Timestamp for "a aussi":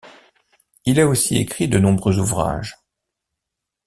0.99-1.37